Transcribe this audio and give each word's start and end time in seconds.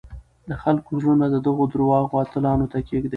د 0.49 0.51
خلکو 0.63 0.89
زړونه 1.01 1.25
دغو 1.45 1.63
دروغو 1.71 2.15
اتلانو 2.23 2.65
ته 2.71 2.79
کېږي. 2.87 3.09